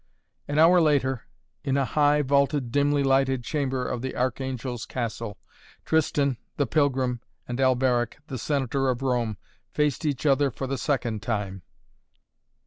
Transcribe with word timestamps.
An 0.47 0.57
hour 0.57 0.81
later, 0.81 1.27
in 1.63 1.77
a 1.77 1.85
high 1.85 2.23
vaulted, 2.23 2.71
dimly 2.71 3.03
lighted 3.03 3.43
chamber 3.43 3.87
of 3.87 4.01
the 4.01 4.15
Archangel's 4.15 4.87
Castle, 4.87 5.37
Tristan, 5.85 6.37
the 6.57 6.65
pilgrim, 6.65 7.21
and 7.47 7.59
Alberic, 7.61 8.17
the 8.25 8.39
Senator 8.39 8.89
of 8.89 9.03
Rome, 9.03 9.37
faced 9.69 10.03
each 10.03 10.25
other 10.25 10.49
for 10.49 10.65
the 10.65 10.79
second 10.79 11.21
time. 11.21 11.61